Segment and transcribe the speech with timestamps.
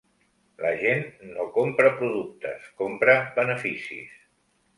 [0.61, 1.03] La gent
[1.33, 4.19] no compra productes, compra beneficis.